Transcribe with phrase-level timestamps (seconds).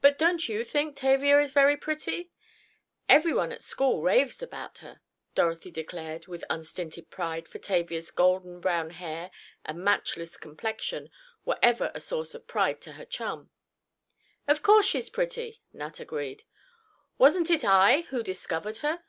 [0.00, 2.28] "But don't you think Tavia is very pretty?
[3.08, 5.00] Everyone at school raves about her,"
[5.36, 9.30] Dorothy declared with unstinted pride, for Tavia's golden brown hair,
[9.64, 11.08] and matchless complexion,
[11.44, 13.50] were ever a source of pride to her chum.
[14.48, 16.42] "Of course she's pretty," Nat agreed.
[17.16, 19.04] "Wasn't it I who discovered her?"